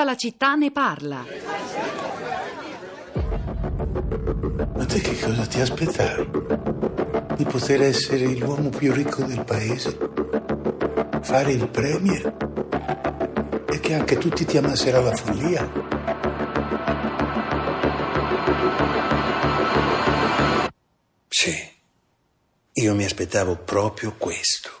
Tutta 0.00 0.12
la 0.12 0.16
città 0.16 0.54
ne 0.54 0.70
parla. 0.70 1.26
Ma 4.74 4.86
te 4.86 4.98
che 4.98 5.20
cosa 5.20 5.44
ti 5.44 5.60
aspettavi? 5.60 6.30
Di 7.36 7.44
poter 7.44 7.82
essere 7.82 8.24
l'uomo 8.34 8.70
più 8.70 8.94
ricco 8.94 9.24
del 9.24 9.44
paese? 9.44 9.98
Fare 11.20 11.52
il 11.52 11.68
premier? 11.68 12.34
E 13.68 13.80
che 13.80 13.92
anche 13.92 14.16
tutti 14.16 14.46
ti 14.46 14.56
amassero 14.56 15.00
alla 15.00 15.14
follia? 15.14 15.70
Sì, 21.28 21.54
io 22.72 22.94
mi 22.94 23.04
aspettavo 23.04 23.54
proprio 23.56 24.14
questo. 24.16 24.79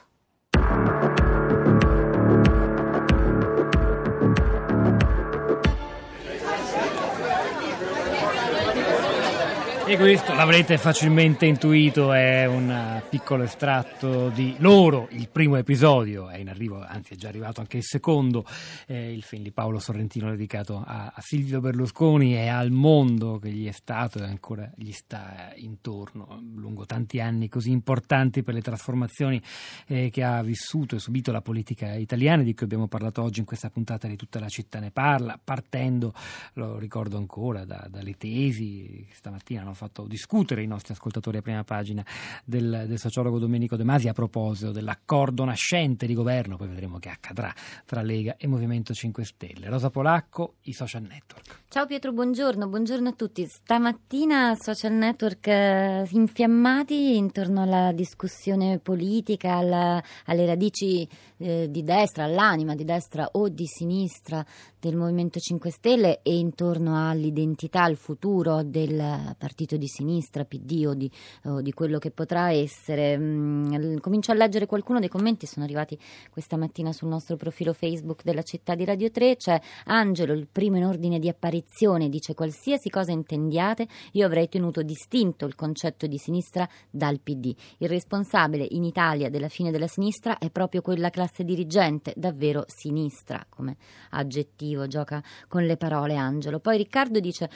E 9.90 9.96
questo 9.96 10.34
l'avrete 10.34 10.78
facilmente 10.78 11.46
intuito, 11.46 12.12
è 12.12 12.46
un 12.46 13.02
piccolo 13.08 13.42
estratto 13.42 14.28
di 14.28 14.54
Loro, 14.58 15.08
il 15.10 15.28
primo 15.28 15.56
episodio, 15.56 16.28
è 16.28 16.36
in 16.36 16.48
arrivo, 16.48 16.80
anzi 16.80 17.14
è 17.14 17.16
già 17.16 17.26
arrivato 17.26 17.58
anche 17.58 17.78
il 17.78 17.82
secondo, 17.82 18.46
eh, 18.86 19.12
il 19.12 19.24
film 19.24 19.42
di 19.42 19.50
Paolo 19.50 19.80
Sorrentino 19.80 20.30
dedicato 20.30 20.80
a, 20.86 21.10
a, 21.12 21.20
Silvio 21.20 21.58
Berlusconi. 21.58 22.36
E 22.36 22.46
al 22.46 22.70
mondo 22.70 23.40
che 23.40 23.50
gli 23.50 23.66
è 23.66 23.72
stato 23.72 24.20
e 24.20 24.22
ancora 24.22 24.70
gli 24.76 24.92
sta 24.92 25.50
intorno. 25.56 26.40
Lungo 26.54 26.86
tanti 26.86 27.18
anni 27.18 27.48
così 27.48 27.72
importanti 27.72 28.44
per 28.44 28.54
le 28.54 28.62
trasformazioni 28.62 29.42
eh, 29.88 30.08
che 30.10 30.22
ha 30.22 30.40
vissuto 30.42 30.94
e 30.94 31.00
subito 31.00 31.32
la 31.32 31.42
politica 31.42 31.94
italiana, 31.94 32.44
di 32.44 32.54
cui 32.54 32.64
abbiamo 32.64 32.86
parlato 32.86 33.22
oggi 33.22 33.40
in 33.40 33.44
questa 33.44 33.70
puntata 33.70 34.06
di 34.06 34.14
Tutta 34.14 34.38
la 34.38 34.48
città 34.48 34.78
ne 34.78 34.92
parla, 34.92 35.36
partendo, 35.42 36.14
lo 36.52 36.78
ricordo 36.78 37.16
ancora, 37.16 37.64
da, 37.64 37.88
dalle 37.90 38.16
tesi 38.16 39.04
stamattina 39.10 39.62
hanno 39.62 39.78
fatto 39.80 40.06
discutere 40.06 40.62
i 40.62 40.66
nostri 40.66 40.92
ascoltatori 40.92 41.38
a 41.38 41.42
prima 41.42 41.64
pagina 41.64 42.04
del, 42.44 42.84
del, 42.86 42.98
sociologo 42.98 43.38
Domenico 43.38 43.76
De 43.76 43.84
Masi 43.84 44.08
a 44.08 44.12
proposito 44.12 44.72
dell'accordo 44.72 45.44
nascente 45.44 46.06
di 46.06 46.12
governo, 46.12 46.56
poi 46.56 46.68
vedremo 46.68 46.98
che 46.98 47.08
accadrà 47.08 47.52
tra 47.86 48.02
Lega 48.02 48.36
e 48.36 48.46
Movimento 48.46 48.92
5 48.92 49.24
Stelle. 49.24 49.68
Rosa 49.70 49.88
Polacco, 49.88 50.56
i 50.62 50.72
social 50.72 51.02
network. 51.02 51.62
Ciao 51.68 51.86
Pietro, 51.86 52.12
buongiorno, 52.12 52.68
buongiorno 52.68 53.08
a 53.08 53.12
tutti. 53.12 53.46
Stamattina 53.46 54.54
social 54.54 54.92
network 54.92 55.46
eh, 55.46 56.06
infiammati 56.10 57.16
intorno 57.16 57.62
alla 57.62 57.92
discussione 57.92 58.78
politica, 58.80 59.54
alla, 59.54 60.02
alle 60.26 60.44
radici 60.44 61.08
eh, 61.40 61.68
di 61.70 61.82
destra, 61.82 62.24
all'anima 62.24 62.74
di 62.74 62.84
destra 62.84 63.28
o 63.32 63.48
di 63.48 63.66
sinistra 63.66 64.44
del 64.78 64.96
Movimento 64.96 65.38
5 65.38 65.70
Stelle 65.70 66.20
e 66.22 66.36
intorno 66.36 67.08
all'identità, 67.08 67.82
al 67.82 67.96
futuro 67.96 68.62
del 68.62 69.34
partito 69.38 69.76
di 69.76 69.86
sinistra, 69.86 70.44
PD 70.44 70.84
o 70.86 70.94
di, 70.94 71.10
o 71.44 71.60
di 71.60 71.72
quello 71.72 71.98
che 71.98 72.10
potrà 72.10 72.52
essere. 72.52 73.16
Mm, 73.16 73.96
comincio 73.98 74.32
a 74.32 74.34
leggere 74.34 74.66
qualcuno 74.66 75.00
dei 75.00 75.08
commenti, 75.08 75.46
sono 75.46 75.64
arrivati 75.64 75.98
questa 76.30 76.56
mattina 76.56 76.92
sul 76.92 77.08
nostro 77.08 77.36
profilo 77.36 77.72
Facebook 77.72 78.22
della 78.22 78.42
città 78.42 78.74
di 78.74 78.84
Radio 78.84 79.10
3. 79.10 79.36
C'è 79.36 79.60
Angelo, 79.84 80.32
il 80.32 80.46
primo 80.50 80.76
in 80.76 80.84
ordine 80.84 81.18
di 81.18 81.28
apparizione, 81.28 82.08
dice 82.08 82.34
qualsiasi 82.34 82.90
cosa 82.90 83.12
intendiate, 83.12 83.86
io 84.12 84.26
avrei 84.26 84.48
tenuto 84.48 84.82
distinto 84.82 85.46
il 85.46 85.54
concetto 85.54 86.06
di 86.06 86.18
sinistra 86.18 86.68
dal 86.90 87.20
PD. 87.20 87.54
Il 87.78 87.88
responsabile 87.88 88.66
in 88.70 88.84
Italia 88.84 89.30
della 89.30 89.48
fine 89.48 89.70
della 89.70 89.88
sinistra 89.88 90.38
è 90.38 90.50
proprio 90.50 90.80
quella 90.80 91.10
classe 91.30 91.44
dirigente, 91.44 92.12
davvero 92.16 92.64
sinistra 92.66 93.44
come 93.48 93.76
aggettivo 94.10 94.86
gioca 94.86 95.22
con 95.48 95.64
le 95.64 95.76
parole 95.76 96.16
Angelo. 96.16 96.58
Poi 96.58 96.76
Riccardo 96.76 97.20
dice 97.20 97.48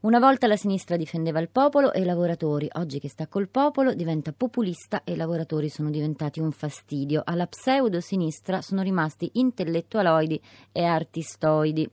una 0.00 0.18
volta 0.18 0.46
la 0.46 0.56
sinistra 0.56 0.96
difendeva 0.96 1.40
il 1.40 1.50
popolo 1.50 1.92
e 1.92 2.00
i 2.00 2.04
lavoratori, 2.04 2.68
oggi 2.74 3.00
che 3.00 3.08
sta 3.08 3.26
col 3.26 3.48
popolo 3.48 3.94
diventa 3.94 4.32
populista 4.32 5.02
e 5.02 5.12
i 5.12 5.16
lavoratori 5.16 5.68
sono 5.68 5.90
diventati 5.90 6.40
un 6.40 6.52
fastidio. 6.52 7.22
Alla 7.24 7.46
pseudo-sinistra 7.46 8.62
sono 8.62 8.82
rimasti 8.82 9.28
intellettualoidi 9.34 10.40
e 10.70 10.84
artistoidi 10.84 11.90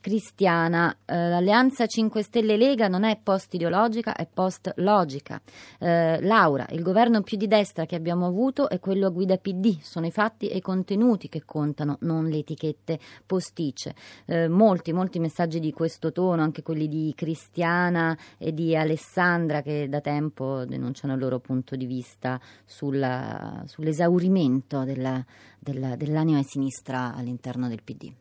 cristiana. 0.00 0.96
Eh, 1.04 1.28
L'Alleanza 1.28 1.86
5 1.86 2.22
Stelle 2.22 2.56
Lega 2.56 2.88
non 2.88 3.04
è 3.04 3.18
post-ideologica, 3.22 4.14
è 4.14 4.26
post-logica. 4.32 5.40
Eh, 5.78 6.20
Laura, 6.22 6.66
il 6.70 6.82
governo 6.82 7.22
più 7.22 7.36
di 7.36 7.46
destra 7.46 7.86
che 7.86 7.94
abbiamo 7.94 8.26
avuto 8.26 8.68
è 8.68 8.80
quello 8.80 9.06
a 9.06 9.10
guida 9.10 9.36
PD. 9.36 9.78
Sono 9.80 10.06
i 10.06 10.10
fatti 10.10 10.48
e 10.48 10.56
i 10.56 10.60
contenuti 10.60 11.28
che 11.28 11.42
contano, 11.44 11.98
non 12.00 12.28
le 12.28 12.38
etichette 12.38 12.98
posticce. 13.26 13.94
Eh, 14.24 14.48
molti, 14.48 14.92
molti 14.92 15.18
messaggi 15.18 15.60
di 15.60 15.72
questo 15.72 16.12
tono, 16.12 16.42
anche 16.42 16.62
quelli 16.62 16.88
di 16.88 17.12
Cristiana 17.14 18.16
e 18.38 18.52
di 18.52 18.74
Alessandra 18.76 19.62
che 19.62 19.88
da 19.88 20.00
tempo 20.00 20.64
denunciano 20.64 21.14
il 21.14 21.20
loro 21.20 21.38
punto 21.38 21.76
di 21.76 21.86
vista 21.86 22.40
sulla, 22.64 23.62
sull'esaurimento 23.66 24.84
della, 24.84 25.24
della, 25.58 25.96
dell'anima 25.96 26.42
sinistra 26.42 27.14
all'interno 27.14 27.68
del 27.68 27.82
PD. 27.82 28.12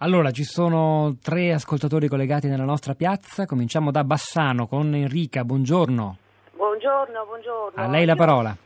Allora, 0.00 0.30
ci 0.30 0.44
sono 0.44 1.16
tre 1.20 1.52
ascoltatori 1.52 2.06
collegati 2.06 2.46
nella 2.46 2.62
nostra 2.62 2.94
piazza. 2.94 3.46
Cominciamo 3.46 3.90
da 3.90 4.04
Bassano 4.04 4.68
con 4.68 4.94
Enrica. 4.94 5.42
Buongiorno. 5.42 6.18
Buongiorno, 6.52 7.24
buongiorno. 7.26 7.82
A 7.82 7.88
lei 7.88 8.06
la 8.06 8.14
parola. 8.14 8.56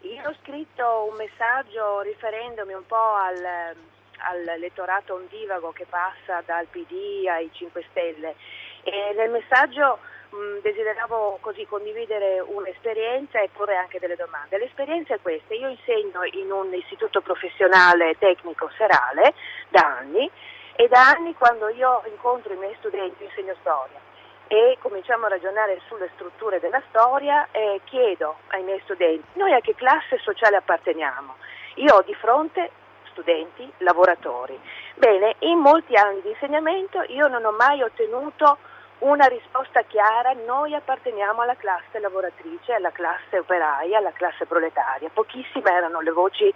Io 0.00 0.28
ho 0.28 0.34
scritto 0.42 1.08
un 1.08 1.16
messaggio 1.16 2.00
riferendomi 2.00 2.72
un 2.72 2.84
po' 2.88 2.96
al, 2.96 3.76
all'elettorato 4.18 5.14
ondivago 5.14 5.70
che 5.70 5.86
passa 5.88 6.42
dal 6.44 6.66
PD 6.66 7.28
ai 7.28 7.48
5 7.52 7.84
Stelle 7.90 8.34
e 8.82 9.14
nel 9.16 9.30
messaggio 9.30 10.00
mh, 10.30 10.60
desideravo 10.60 11.38
così 11.40 11.64
condividere 11.66 12.40
un'esperienza 12.40 13.40
e 13.40 13.48
porre 13.54 13.76
anche 13.76 14.00
delle 14.00 14.16
domande. 14.16 14.58
L'esperienza 14.58 15.14
è 15.14 15.20
questa, 15.22 15.54
io 15.54 15.68
insegno 15.68 16.24
in 16.32 16.50
un 16.50 16.74
istituto 16.74 17.20
professionale 17.20 18.16
tecnico 18.18 18.68
serale 18.76 19.34
da 19.70 19.98
anni 19.98 20.28
e 20.76 20.88
da 20.88 21.08
anni 21.08 21.34
quando 21.34 21.68
io 21.68 22.02
incontro 22.06 22.52
i 22.52 22.56
miei 22.56 22.74
studenti, 22.78 23.24
insegno 23.24 23.54
storia 23.60 24.00
e 24.46 24.76
cominciamo 24.80 25.26
a 25.26 25.30
ragionare 25.30 25.80
sulle 25.86 26.10
strutture 26.14 26.60
della 26.60 26.82
storia, 26.88 27.48
eh, 27.50 27.80
chiedo 27.84 28.36
ai 28.48 28.62
miei 28.62 28.80
studenti, 28.84 29.24
noi 29.34 29.52
a 29.52 29.60
che 29.60 29.74
classe 29.74 30.18
sociale 30.18 30.56
apparteniamo? 30.56 31.34
Io 31.76 31.94
ho 31.94 32.02
di 32.02 32.14
fronte 32.14 32.70
studenti, 33.10 33.72
lavoratori. 33.78 34.58
Bene, 34.94 35.36
in 35.40 35.58
molti 35.58 35.94
anni 35.96 36.20
di 36.20 36.30
insegnamento 36.30 37.02
io 37.08 37.28
non 37.28 37.44
ho 37.44 37.52
mai 37.52 37.80
ottenuto 37.82 38.58
una 38.98 39.26
risposta 39.26 39.82
chiara, 39.82 40.32
noi 40.46 40.74
apparteniamo 40.74 41.42
alla 41.42 41.56
classe 41.56 41.98
lavoratrice, 41.98 42.74
alla 42.74 42.90
classe 42.90 43.38
operaia, 43.38 43.98
alla 43.98 44.12
classe 44.12 44.46
proletaria. 44.46 45.10
Pochissime 45.12 45.70
erano 45.70 46.00
le 46.00 46.10
voci 46.10 46.52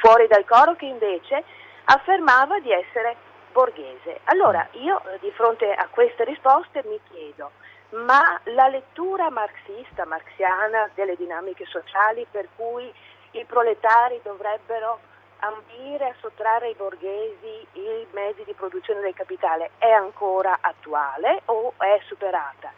fuori 0.00 0.26
dal 0.26 0.44
coro 0.44 0.74
che 0.74 0.86
invece 0.86 1.44
affermava 1.84 2.58
di 2.60 2.72
essere 2.72 3.16
borghese. 3.52 4.20
Allora 4.24 4.66
io 4.72 5.00
eh, 5.04 5.18
di 5.20 5.30
fronte 5.32 5.72
a 5.72 5.86
queste 5.88 6.24
risposte 6.24 6.82
mi 6.86 6.98
chiedo, 7.10 7.52
ma 7.90 8.40
la 8.44 8.68
lettura 8.68 9.30
marxista, 9.30 10.04
marxiana 10.04 10.90
delle 10.94 11.16
dinamiche 11.16 11.66
sociali 11.66 12.26
per 12.30 12.48
cui 12.56 12.92
i 13.32 13.44
proletari 13.44 14.20
dovrebbero 14.22 14.98
ambire 15.40 16.08
a 16.08 16.14
sottrarre 16.20 16.66
ai 16.66 16.74
borghesi 16.74 17.66
i 17.72 18.06
mezzi 18.12 18.44
di 18.44 18.54
produzione 18.54 19.00
del 19.00 19.14
capitale 19.14 19.70
è 19.78 19.90
ancora 19.90 20.58
attuale 20.60 21.42
o 21.46 21.74
è 21.78 22.00
superata? 22.06 22.72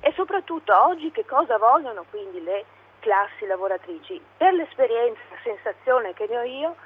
E 0.00 0.12
soprattutto 0.14 0.72
oggi 0.86 1.10
che 1.10 1.24
cosa 1.24 1.58
vogliono 1.58 2.04
quindi 2.10 2.42
le 2.42 2.64
classi 3.00 3.46
lavoratrici? 3.46 4.20
Per 4.36 4.52
l'esperienza, 4.52 5.20
la 5.30 5.36
sensazione 5.42 6.12
che 6.14 6.26
ne 6.28 6.38
ho 6.38 6.42
io, 6.42 6.76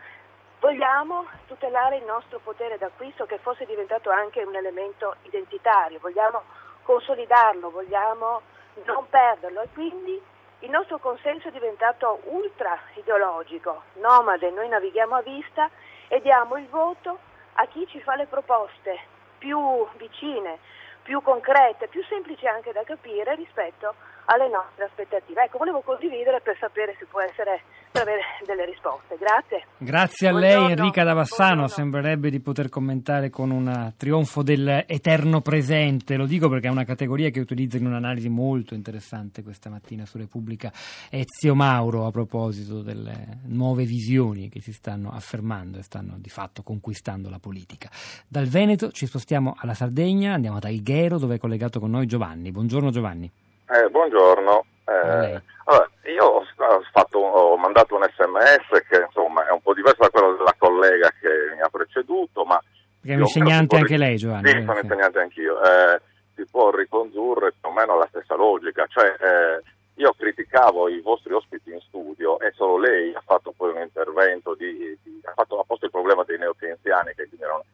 Vogliamo 0.60 1.26
tutelare 1.46 1.96
il 1.96 2.04
nostro 2.04 2.38
potere 2.38 2.76
d'acquisto 2.76 3.24
che 3.24 3.38
fosse 3.38 3.64
diventato 3.64 4.10
anche 4.10 4.42
un 4.42 4.54
elemento 4.54 5.16
identitario, 5.22 5.98
vogliamo 6.00 6.42
consolidarlo, 6.82 7.70
vogliamo 7.70 8.42
non 8.84 9.08
perderlo. 9.08 9.62
E 9.62 9.68
quindi 9.72 10.20
il 10.58 10.70
nostro 10.70 10.98
consenso 10.98 11.48
è 11.48 11.50
diventato 11.50 12.20
ultra 12.24 12.78
ideologico, 12.92 13.84
nomade, 13.94 14.50
noi 14.50 14.68
navighiamo 14.68 15.14
a 15.14 15.22
vista 15.22 15.70
e 16.08 16.20
diamo 16.20 16.58
il 16.58 16.68
voto 16.68 17.18
a 17.54 17.66
chi 17.66 17.86
ci 17.86 18.02
fa 18.02 18.14
le 18.16 18.26
proposte 18.26 19.00
più 19.38 19.88
vicine, 19.96 20.58
più 21.02 21.22
concrete, 21.22 21.88
più 21.88 22.04
semplici 22.04 22.46
anche 22.46 22.72
da 22.72 22.82
capire 22.82 23.34
rispetto 23.34 23.94
alle 24.30 24.48
nostre 24.48 24.84
aspettative. 24.84 25.42
Ecco, 25.42 25.58
volevo 25.58 25.80
condividere 25.80 26.40
per 26.40 26.56
sapere 26.58 26.94
se 26.98 27.06
può 27.06 27.20
essere 27.20 27.62
per 27.90 28.02
avere 28.02 28.22
delle 28.46 28.64
risposte. 28.64 29.16
Grazie. 29.18 29.66
Grazie 29.78 30.28
a 30.28 30.30
Buongiorno. 30.30 30.66
lei 30.68 30.72
Enrica 30.72 31.02
da 31.02 31.14
Bassano, 31.14 31.54
Buongiorno. 31.54 31.68
sembrerebbe 31.68 32.30
di 32.30 32.38
poter 32.38 32.68
commentare 32.68 33.28
con 33.28 33.50
un 33.50 33.92
trionfo 33.96 34.42
del 34.42 34.84
eterno 34.86 35.40
presente, 35.40 36.16
lo 36.16 36.26
dico 36.26 36.48
perché 36.48 36.68
è 36.68 36.70
una 36.70 36.84
categoria 36.84 37.30
che 37.30 37.40
utilizza 37.40 37.78
in 37.78 37.86
un'analisi 37.86 38.28
molto 38.28 38.74
interessante 38.74 39.42
questa 39.42 39.68
mattina 39.68 40.06
su 40.06 40.18
Repubblica 40.18 40.72
Ezio 41.10 41.56
Mauro 41.56 42.06
a 42.06 42.12
proposito 42.12 42.82
delle 42.82 43.40
nuove 43.46 43.84
visioni 43.84 44.48
che 44.48 44.60
si 44.60 44.72
stanno 44.72 45.10
affermando 45.10 45.78
e 45.78 45.82
stanno 45.82 46.14
di 46.18 46.30
fatto 46.30 46.62
conquistando 46.62 47.28
la 47.28 47.40
politica. 47.40 47.90
Dal 48.28 48.46
Veneto 48.46 48.92
ci 48.92 49.06
spostiamo 49.06 49.56
alla 49.58 49.74
Sardegna, 49.74 50.34
andiamo 50.34 50.58
ad 50.58 50.64
Alghero 50.64 51.18
dove 51.18 51.34
è 51.34 51.38
collegato 51.38 51.80
con 51.80 51.90
noi 51.90 52.06
Giovanni. 52.06 52.52
Buongiorno 52.52 52.90
Giovanni. 52.90 53.30
Eh, 53.70 53.88
buongiorno. 53.88 54.64
Eh, 54.84 55.42
allora, 55.64 55.88
io 56.12 56.24
ho, 56.24 56.44
fatto- 56.90 57.18
ho 57.18 57.56
mandato 57.56 57.94
un 57.94 58.02
sms 58.02 58.82
che 58.88 59.04
insomma 59.06 59.46
è 59.46 59.52
un 59.52 59.62
po' 59.62 59.74
diverso 59.74 60.02
da 60.02 60.10
quello 60.10 60.34
della 60.34 60.54
collega 60.58 61.08
che 61.20 61.54
mi 61.54 61.60
ha 61.60 61.68
preceduto, 61.68 62.44
ma 62.44 62.60
Perché 63.00 63.12
è 63.12 63.14
un 63.14 63.22
insegnante 63.22 63.76
anche 63.76 63.96
lei 63.96 64.16
Giovanni. 64.16 64.48
Sì, 64.48 64.56
eh, 64.56 64.60
sono 64.62 64.74
sì. 64.74 64.80
insegnante 64.82 65.18
anch'io. 65.20 65.62
Eh, 65.62 66.00
si 66.34 66.44
può 66.50 66.70
ricondurre 66.70 67.52
più 67.52 67.68
o 67.68 67.72
meno 67.72 67.94
alla 67.94 68.08
stessa 68.08 68.34
logica, 68.34 68.86
cioè 68.88 69.06
eh, 69.06 69.62
io 69.94 70.14
criticavo 70.18 70.88
i 70.88 71.00
vostri 71.00 71.32
ospiti 71.32 71.70
in 71.70 71.80
studio 71.80 72.40
e 72.40 72.50
solo 72.56 72.76
lei 72.78 73.14
ha 73.14 73.22
fatto 73.24 73.54
poi 73.56 73.70
un 73.70 73.82
intervento 73.82 74.54
di, 74.56 74.98
di- 75.00 75.20
ha, 75.22 75.32
fatto, 75.32 75.60
ha 75.60 75.64
posto 75.64 75.84
il 75.84 75.92
problema 75.92 76.24
dei 76.24 76.38
neokeynesiani 76.38 77.12
che 77.14 77.28
quindi 77.28 77.44
erano 77.44 77.64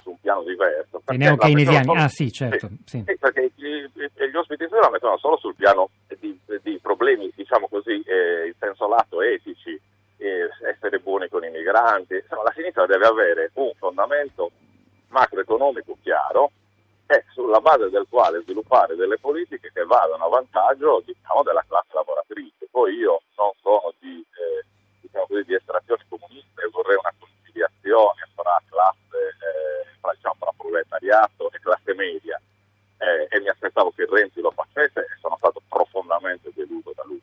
su 0.00 0.10
un 0.10 0.20
piano 0.20 0.42
diverso. 0.44 1.02
I 1.10 1.16
neokeynesiani, 1.18 1.96
ah 1.98 2.08
sì 2.08 2.32
certo, 2.32 2.68
sì. 2.86 3.02
sì, 3.06 3.16
perché 3.18 3.51
gli, 3.72 4.30
gli 4.30 4.36
ospiti 4.36 4.64
studio 4.64 4.80
la 4.80 4.90
mettono 4.90 5.16
solo 5.18 5.36
sul 5.38 5.54
piano 5.54 5.90
di, 6.18 6.38
di 6.62 6.78
problemi, 6.78 7.32
diciamo 7.34 7.68
così, 7.68 8.02
eh, 8.02 8.46
in 8.46 8.54
senso 8.58 8.88
lato 8.88 9.22
etici, 9.22 9.80
eh, 10.18 10.48
essere 10.68 10.98
buoni 10.98 11.28
con 11.28 11.44
i 11.44 11.50
migranti. 11.50 12.14
Insomma, 12.14 12.44
la 12.44 12.52
sinistra 12.54 12.86
deve 12.86 13.06
avere 13.06 13.50
un 13.54 13.72
fondamento 13.78 14.50
macroeconomico 15.08 15.98
chiaro 16.02 16.50
e 17.06 17.24
sulla 17.32 17.60
base 17.60 17.90
del 17.90 18.06
quale 18.08 18.40
sviluppare 18.42 18.94
delle 18.96 19.18
politiche 19.18 19.70
che 19.72 19.84
vadano 19.84 20.24
a 20.24 20.28
vantaggio 20.28 21.02
diciamo, 21.04 21.42
della 21.42 21.64
classe 21.66 21.90
lavoratrice. 21.92 22.68
Poi 22.70 22.94
io 22.94 23.20
non 23.36 23.50
sono 23.60 23.92
di, 23.98 24.20
eh, 24.20 24.64
diciamo 25.00 25.26
così, 25.26 25.44
di 25.44 25.54
estrazione 25.54 26.04
comunista 26.08 26.62
e 26.62 26.68
vorrei 26.70 26.96
una 26.96 27.12
conciliazione 27.18 28.28
fra 28.34 28.62
classe, 28.70 29.18
eh, 29.18 29.98
fra, 30.00 30.12
diciamo, 30.14 30.36
fra 30.38 30.52
proletariato 30.56 31.50
e 31.50 31.58
classe 31.60 31.94
media 31.94 32.40
eh, 33.02 33.26
e 33.28 33.40
mi 33.40 33.48
aspettavo 33.48 33.90
che 33.90 34.06
Renzi 34.08 34.40
lo 34.40 34.52
facesse 34.52 35.00
e 35.00 35.18
sono 35.20 35.36
stato 35.38 35.60
profondamente 35.68 36.50
deluso 36.54 36.92
da 36.94 37.02
lui. 37.04 37.20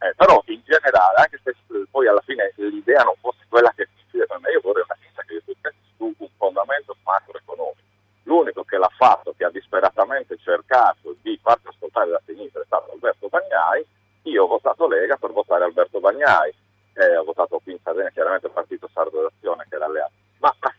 Eh, 0.00 0.14
però 0.14 0.42
in 0.46 0.60
generale, 0.64 1.16
anche 1.16 1.40
se 1.42 1.50
eh, 1.50 1.86
poi 1.90 2.06
alla 2.06 2.20
fine 2.20 2.52
l'idea 2.56 3.02
non 3.02 3.14
fosse 3.20 3.44
quella 3.48 3.72
che 3.74 3.88
si 4.10 4.18
per 4.18 4.38
me, 4.40 4.50
io 4.50 4.60
vorrei 4.60 4.84
una 4.84 4.96
sinistra 5.00 5.22
che 5.24 5.34
discutesse 5.34 5.76
su 5.96 6.14
un 6.16 6.28
fondamento 6.36 6.94
macroeconomico. 7.02 7.82
L'unico 8.24 8.62
che 8.64 8.76
l'ha 8.76 8.90
fatto, 8.96 9.34
che 9.36 9.44
ha 9.44 9.50
disperatamente 9.50 10.36
cercato 10.36 11.16
di 11.22 11.38
farsi 11.42 11.66
ascoltare 11.68 12.10
da 12.10 12.20
sinistra 12.26 12.60
è 12.60 12.66
stato 12.66 12.92
Alberto 12.92 13.28
Bagnai. 13.28 13.86
Io 14.22 14.44
ho 14.44 14.46
votato 14.46 14.86
Lega 14.86 15.16
per 15.16 15.32
votare 15.32 15.64
Alberto 15.64 16.00
Bagnai, 16.00 16.52
eh, 16.92 17.16
ho 17.16 17.24
votato 17.24 17.58
qui 17.60 17.72
in 17.72 17.78
Sardegna 17.82 18.10
chiaramente 18.10 18.46
il 18.46 18.52
Partito 18.52 18.90
Sardo 18.92 19.22
d'Azione 19.22 19.64
che 19.68 19.76
era 19.76 19.86
alleato, 19.86 20.12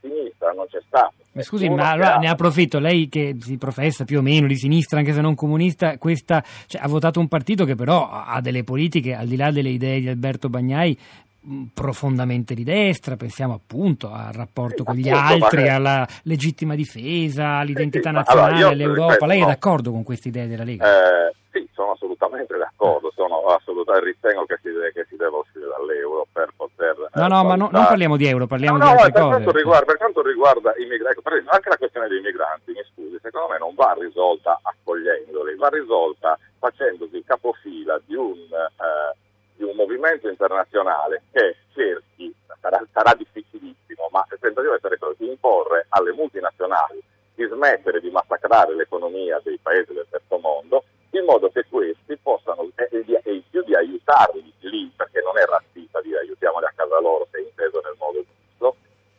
sinistra 0.09 0.51
non 0.51 0.65
c'è 0.69 0.79
stato. 0.85 1.13
Mi 1.31 1.44
scusi, 1.44 1.69
ma 1.69 1.91
allora 1.91 2.17
ne 2.17 2.27
approfitto, 2.27 2.79
lei 2.79 3.07
che 3.07 3.35
si 3.39 3.57
professa 3.57 4.03
più 4.03 4.19
o 4.19 4.21
meno 4.21 4.47
di 4.47 4.56
sinistra, 4.57 5.00
anche 5.00 5.13
se 5.13 5.21
non 5.21 5.35
comunista, 5.35 5.97
questa, 5.97 6.44
cioè, 6.65 6.81
ha 6.83 6.88
votato 6.88 7.19
un 7.19 7.27
partito 7.27 7.65
che 7.65 7.75
però 7.75 8.09
ha 8.09 8.41
delle 8.41 8.63
politiche, 8.63 9.13
al 9.13 9.27
di 9.27 9.35
là 9.35 9.51
delle 9.51 9.69
idee 9.69 10.00
di 10.00 10.09
Alberto 10.09 10.50
Bagnai, 10.50 10.97
profondamente 11.73 12.53
di 12.53 12.63
destra, 12.63 13.15
pensiamo 13.15 13.53
appunto 13.53 14.11
al 14.11 14.33
rapporto 14.33 14.79
Sì, 14.79 14.83
con 14.83 14.95
gli 14.95 15.09
appunto, 15.09 15.45
altri, 15.45 15.63
ma- 15.63 15.75
alla 15.75 16.07
legittima 16.23 16.75
difesa, 16.75 17.57
all'identità 17.57 18.09
sì, 18.09 18.15
ma 18.15 18.21
nazionale, 18.21 18.63
all'Europa. 18.63 19.13
ripeto, 19.13 19.25
Lei 19.25 19.41
è 19.41 19.45
d'accordo 19.45 19.91
con 19.91 20.03
queste 20.03 20.27
idee 20.27 20.47
della 20.47 20.63
Lega? 20.63 20.85
Eh, 20.85 21.35
sì, 21.51 21.68
sono 21.74 21.92
assolutamente 21.92 22.56
d'accordo, 22.57 23.12
sono 23.16 23.46
assolutamente, 23.48 24.07
ritengo 24.10 24.46
che 24.46 24.57
si, 24.62 24.72
deve- 24.72 24.92
che 24.94 25.06
si 25.10 25.16
deva 25.16 25.38
uscire 25.38 25.66
dall'euro 25.68 26.28
per 26.31 26.50
poter... 26.56 26.96
no, 27.13 27.25
eh, 27.25 27.28
no, 27.28 27.44
ma 27.44 27.56
no- 27.56 27.69
non 27.72 27.86
parliamo 27.86 28.18
di 28.18 28.28
euro, 28.28 28.46
parliamo 28.48 28.78
No, 28.78 28.84
di 28.84 28.90
no, 28.90 28.96
altre 28.98 29.12
per. 29.12 29.28
Quanto 29.28 29.51
riguarda, 29.51 29.86
per 29.86 29.98
quanto 29.98 30.22
riguarda 30.22 30.74
i 30.78 30.86
migranti, 30.86 31.12
ecco, 31.12 31.22
per 31.22 31.31
esempio, 31.34 31.54
anche 31.56 31.69
la 31.69 31.78
questione 31.78 32.07
dei 32.07 32.22
migranti, 32.22 32.72
mi 32.72 32.84
scusi, 32.94 33.19
secondo 33.22 33.48
me 33.50 33.57
non 33.57 33.74
va 33.75 33.96
risolta 33.98 34.60
accogliendoli, 34.62 35.56
va 35.56 35.69
risolta 35.69 36.38
facendosi 36.60 37.24
capofila 37.24 38.00
di 38.06 38.16
un, 38.16 38.38
eh, 38.38 39.16
di 39.56 39.63
un 39.63 39.75
movimento 39.75 40.28
internazionale 40.30 41.24
che 41.31 41.56
cerchi, 41.74 42.34
sarà, 42.62 42.81
sarà 42.94 43.13
difficilissimo, 43.16 44.07
ma 44.12 44.24
il 44.30 44.38
tentativo 44.40 44.62
deve 44.62 44.75
essere 44.75 44.98
quello 44.98 45.16
di 45.18 45.28
imporre 45.30 45.86
alle 45.90 46.12
multinazionali 46.12 47.02
di 47.34 47.45
smettere 47.50 48.02
di 48.02 48.10
massacrare 48.12 48.75
l'economia 48.75 49.40
dei 49.44 49.57
paesi 49.62 49.94
del 49.94 50.06
terzo 50.10 50.38
mondo, 50.40 50.84
in 51.12 51.24
modo 51.24 51.50
che 51.50 51.66
questi 51.69 52.18
possano, 52.18 52.69
e, 52.75 52.88
e 52.92 53.04
di- 53.06 53.16
e 53.24 53.34
in 53.34 53.44
più 53.50 53.63
di 53.63 53.74
aiutarli 53.74 54.54
lì, 54.60 54.92
perché 54.95 55.22
non 55.22 55.38
è 55.38 55.45
razzista 55.45 56.02
dire 56.02 56.19
aiutiamoli 56.19 56.66
a 56.66 56.74
casa 56.75 57.00
loro 57.00 57.25
se 57.31 57.38
è 57.40 57.42
inteso 57.42 57.80
nel 57.81 57.95
modo 57.98 58.24
giusto, 58.25 58.75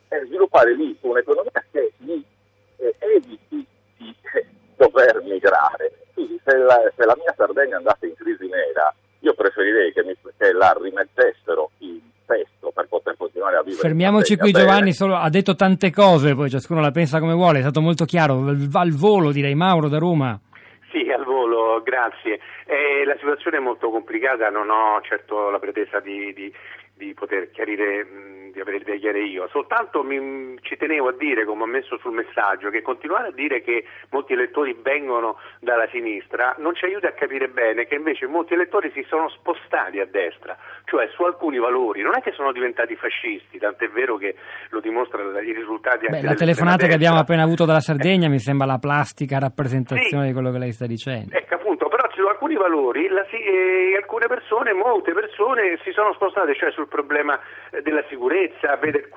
e 0.09 0.23
sviluppare 0.27 0.75
lì 0.75 0.95
un'economia 1.01 1.65
che 1.71 1.93
gli 1.97 2.23
eh, 2.77 2.95
eviti 2.99 3.65
di 3.97 4.15
eh, 4.33 4.45
dover 4.77 5.21
migrare. 5.23 5.91
Quindi 6.61 6.73
se 6.73 6.79
la, 6.79 6.91
se 6.95 7.05
la 7.05 7.15
mia 7.17 7.33
Sardegna 7.35 7.77
andasse 7.77 8.05
in 8.05 8.15
crisi 8.15 8.47
nera, 8.47 8.93
io 9.19 9.33
preferirei 9.33 9.91
che, 9.93 10.03
mi, 10.03 10.15
che 10.37 10.51
la 10.53 10.75
rimettessero 10.79 11.71
in 11.79 11.99
testo 12.25 12.71
per 12.73 12.87
poter 12.87 13.15
continuare 13.17 13.57
a 13.57 13.63
vivere. 13.63 13.81
Fermiamoci 13.81 14.37
qui 14.37 14.51
bene. 14.51 14.65
Giovanni, 14.65 14.93
solo, 14.93 15.15
ha 15.15 15.29
detto 15.29 15.55
tante 15.55 15.91
cose, 15.91 16.35
poi 16.35 16.49
ciascuno 16.49 16.81
la 16.81 16.91
pensa 16.91 17.19
come 17.19 17.33
vuole, 17.33 17.59
è 17.59 17.61
stato 17.61 17.81
molto 17.81 18.05
chiaro, 18.05 18.39
va 18.43 18.79
al 18.81 18.91
volo 18.91 19.31
direi 19.31 19.55
Mauro 19.55 19.89
da 19.89 19.97
Roma. 19.97 20.39
Sì, 20.91 21.09
al 21.09 21.23
volo, 21.23 21.81
grazie. 21.83 22.39
Eh, 22.65 23.05
la 23.05 23.15
situazione 23.17 23.57
è 23.57 23.61
molto 23.61 23.89
complicata, 23.89 24.49
non 24.49 24.69
ho 24.69 24.99
certo 25.01 25.49
la 25.49 25.59
pretesa 25.59 25.99
di, 25.99 26.33
di- 26.33 26.53
di 26.93 27.13
poter 27.13 27.49
chiarire, 27.51 28.03
mh, 28.03 28.40
avere 28.61 28.77
idee 28.77 28.99
chiare 28.99 29.21
io, 29.23 29.47
soltanto 29.51 30.03
mi- 30.03 30.57
ci 30.61 30.77
tenevo 30.77 31.09
a 31.09 31.13
dire, 31.17 31.45
come 31.45 31.63
ho 31.63 31.67
messo 31.67 31.97
sul 31.99 32.13
messaggio, 32.13 32.69
che 32.69 32.81
continuare 32.81 33.27
a 33.27 33.31
dire 33.31 33.61
che 33.61 33.85
molti 34.09 34.33
elettori 34.33 34.75
vengono 34.81 35.37
dalla 35.59 35.87
sinistra 35.91 36.55
non 36.59 36.75
ci 36.75 36.85
aiuta 36.85 37.07
a 37.09 37.11
capire 37.13 37.47
bene 37.49 37.85
che 37.85 37.95
invece 37.95 38.27
molti 38.27 38.53
elettori 38.53 38.91
si 38.93 39.03
sono 39.07 39.29
spostati 39.29 39.99
a 39.99 40.05
destra, 40.05 40.57
cioè 40.85 41.07
su 41.13 41.23
alcuni 41.23 41.57
valori, 41.57 42.01
non 42.01 42.13
è 42.15 42.21
che 42.21 42.31
sono 42.33 42.51
diventati 42.51 42.95
fascisti, 42.95 43.57
tant'è 43.57 43.89
vero 43.89 44.17
che 44.17 44.35
lo 44.69 44.79
dimostrano 44.79 45.37
i 45.39 45.53
risultati 45.53 46.07
Beh, 46.07 46.21
la 46.21 46.33
telefonata 46.33 46.87
che 46.87 46.93
abbiamo 46.93 47.17
appena 47.19 47.43
avuto 47.43 47.65
dalla 47.65 47.79
Sardegna 47.79 48.27
mi 48.29 48.39
sembra 48.39 48.65
la 48.67 48.77
plastica 48.77 49.39
rappresentazione 49.39 50.23
Sì. 50.23 50.27
di 50.27 50.33
quello 50.33 50.51
che 50.51 50.57
lei 50.57 50.71
sta 50.71 50.85
dicendo. 50.87 51.35
Ecco 51.35 51.57
però 51.57 51.60
su 51.60 51.60
alcuni 52.51 52.55
valori 52.57 53.07
la 53.07 53.25
eh, 53.27 53.95
alcune 53.95 54.27
persone, 54.27 54.73
molte 54.73 55.13
persone 55.13 55.79
si 55.83 55.91
sono 55.91 56.13
spostate, 56.13 56.55
cioè 56.55 56.71
sul 56.71 56.87
problema 56.87 57.39
eh, 57.71 57.81
della 57.81 58.03
sicurezza, 58.09 58.75
vede, 58.77 59.09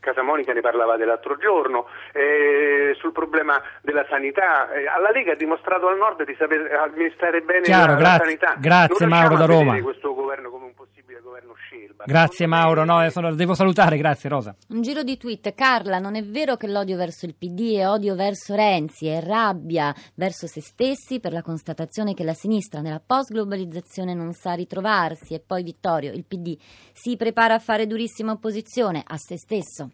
Casamonica 0.00 0.54
ne 0.54 0.62
parlava 0.62 0.96
l'altro 0.96 1.36
giorno, 1.36 1.86
eh, 2.12 2.94
sul 2.98 3.12
problema 3.12 3.60
della 3.82 4.06
sanità. 4.08 4.70
Eh, 4.72 4.86
alla 4.86 5.10
Lega 5.10 5.32
ha 5.32 5.36
dimostrato 5.36 5.88
al 5.88 5.98
nord 5.98 6.24
di 6.24 6.34
saper 6.38 6.72
amministrare 6.72 7.42
bene 7.42 7.62
Chiaro, 7.62 7.92
la, 7.92 7.92
la 7.92 7.98
grazie- 7.98 8.24
sanità. 8.24 8.54
grazie, 8.58 9.06
Non 9.06 9.18
Mauro 9.18 9.36
da 9.36 9.44
Roma. 9.44 9.80
questo 9.82 10.14
governo 10.14 10.48
come 10.50 10.64
un 10.66 10.74
possibile 10.74 10.95
governo 11.36 11.54
scelba. 11.54 12.04
Grazie 12.06 12.46
Mauro, 12.46 12.84
no, 12.84 13.04
eh, 13.04 13.10
sono- 13.10 13.34
devo 13.34 13.54
salutare, 13.54 13.96
grazie 13.96 14.28
Rosa. 14.28 14.54
Un 14.68 14.82
giro 14.82 15.02
di 15.02 15.16
tweet. 15.16 15.54
Carla, 15.54 15.98
non 15.98 16.14
è 16.16 16.24
vero 16.24 16.56
che 16.56 16.66
l'odio 16.66 16.96
verso 16.96 17.26
il 17.26 17.34
PD 17.34 17.76
è 17.76 17.88
odio 17.88 18.14
verso 18.14 18.54
Renzi, 18.54 19.06
è 19.06 19.20
rabbia 19.22 19.94
verso 20.14 20.46
se 20.46 20.60
stessi 20.60 21.20
per 21.20 21.32
la 21.32 21.42
constatazione 21.42 22.14
che 22.14 22.24
la 22.24 22.34
sinistra 22.34 22.80
nella 22.80 23.02
post-globalizzazione 23.04 24.14
non 24.14 24.32
sa 24.32 24.54
ritrovarsi. 24.54 25.34
E 25.34 25.40
poi 25.40 25.62
Vittorio, 25.62 26.12
il 26.12 26.24
PD 26.24 26.56
si 26.92 27.16
prepara 27.16 27.54
a 27.54 27.58
fare 27.58 27.86
durissima 27.86 28.32
opposizione 28.32 29.02
a 29.06 29.16
se 29.16 29.36
stesso. 29.36 29.90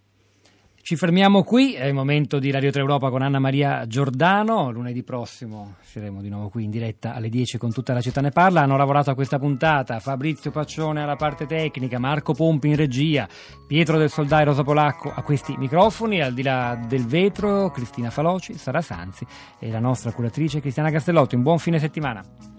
Ci 0.85 0.97
fermiamo 0.97 1.45
qui, 1.45 1.75
è 1.75 1.85
il 1.85 1.95
momento 1.95 2.41
di 2.41 2.51
Radio 2.51 2.73
3 2.73 2.81
Europa 2.81 3.09
con 3.09 3.23
Anna 3.23 3.39
Maria 3.39 3.87
Giordano, 3.87 4.73
lunedì 4.73 5.05
prossimo 5.05 5.77
saremo 5.81 6.21
di 6.21 6.29
nuovo 6.29 6.49
qui 6.49 6.65
in 6.65 6.71
diretta 6.71 7.15
alle 7.15 7.29
10 7.29 7.57
con 7.57 7.73
tutta 7.73 7.93
la 7.93 8.01
città 8.01 8.21
ne 8.21 8.31
parla, 8.31 8.63
hanno 8.63 8.77
lavorato 8.77 9.09
a 9.09 9.15
questa 9.15 9.39
puntata 9.39 10.01
Fabrizio 10.01 10.51
Paccione 10.51 11.01
alla 11.01 11.15
parte 11.15 11.47
tecnica, 11.47 12.01
Marco 12.01 12.35
Pompi 12.35 12.67
in 12.67 12.75
regia, 12.75 13.29
Pietro 13.65 13.97
del 13.97 14.11
Soldai 14.11 14.45
Rosa 14.45 14.65
Polacco 14.65 15.13
a 15.15 15.23
questi 15.23 15.55
microfoni, 15.57 16.21
al 16.21 16.35
di 16.35 16.43
là 16.43 16.77
del 16.89 17.07
vetro 17.07 17.71
Cristina 17.71 18.11
Faloci, 18.11 18.55
Sara 18.55 18.81
Sanzi 18.81 19.25
e 19.61 19.71
la 19.71 19.79
nostra 19.79 20.11
curatrice 20.11 20.61
Cristiana 20.61 20.91
Castellotti, 20.91 21.37
un 21.37 21.43
buon 21.43 21.61
fine 21.61 21.79
settimana. 21.79 22.52